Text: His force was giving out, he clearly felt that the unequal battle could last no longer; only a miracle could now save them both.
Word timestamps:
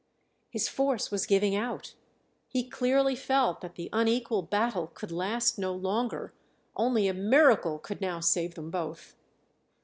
His 0.49 0.67
force 0.67 1.11
was 1.11 1.27
giving 1.27 1.55
out, 1.55 1.93
he 2.47 2.67
clearly 2.67 3.15
felt 3.15 3.61
that 3.61 3.75
the 3.75 3.87
unequal 3.93 4.41
battle 4.41 4.87
could 4.87 5.11
last 5.11 5.59
no 5.59 5.73
longer; 5.75 6.33
only 6.75 7.07
a 7.07 7.13
miracle 7.13 7.77
could 7.77 8.01
now 8.01 8.19
save 8.19 8.55
them 8.55 8.71
both. 8.71 9.15